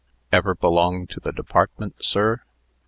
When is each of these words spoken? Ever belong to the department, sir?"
Ever 0.31 0.55
belong 0.55 1.05
to 1.05 1.19
the 1.19 1.31
department, 1.31 2.03
sir?" 2.03 2.41